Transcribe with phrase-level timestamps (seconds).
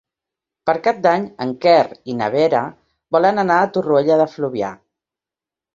[0.69, 2.65] Per Cap d'Any en Quer i na Vera
[3.17, 4.77] volen anar a Torroella de Fluvià.